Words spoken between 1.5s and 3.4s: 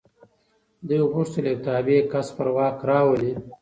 تابع کس پر واک راولي.